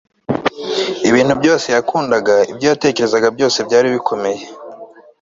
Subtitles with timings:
[1.09, 4.41] ibintu byose yakundaga, ibyo yatekerezaga byose byari bikomeye